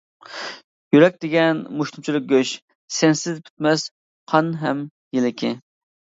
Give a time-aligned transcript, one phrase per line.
[0.95, 2.55] يۈرەك دېگەن مۇشتۇمچىلىك گۆش،
[2.97, 3.85] سەنسىز پۈتمەس
[4.35, 4.85] قان ھەم
[5.21, 5.55] يىلىكى!